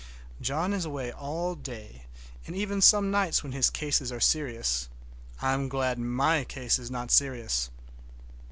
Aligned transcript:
John 0.41 0.73
is 0.73 0.83
away 0.83 1.11
all 1.11 1.53
day, 1.53 2.07
and 2.47 2.55
even 2.55 2.81
some 2.81 3.11
nights 3.11 3.43
when 3.43 3.51
his 3.51 3.69
cases 3.69 4.11
are 4.11 4.19
serious. 4.19 4.89
I 5.43 5.53
am 5.53 5.69
glad 5.69 5.99
my 5.99 6.43
case 6.43 6.79
is 6.79 6.89
not 6.89 7.11
serious! 7.11 7.69